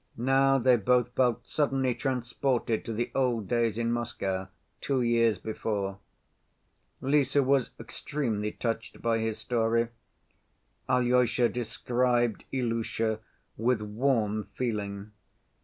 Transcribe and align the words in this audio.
Now 0.17 0.57
they 0.57 0.77
both 0.77 1.09
felt 1.09 1.45
suddenly 1.47 1.93
transported 1.93 2.83
to 2.85 2.93
the 2.93 3.11
old 3.13 3.47
days 3.47 3.77
in 3.77 3.91
Moscow, 3.91 4.47
two 4.81 5.03
years 5.03 5.37
before. 5.37 5.99
Lise 7.01 7.35
was 7.35 7.69
extremely 7.79 8.51
touched 8.51 8.99
by 9.03 9.19
his 9.19 9.37
story. 9.37 9.89
Alyosha 10.89 11.49
described 11.49 12.45
Ilusha 12.51 13.19
with 13.57 13.83
warm 13.83 14.45
feeling. 14.55 15.11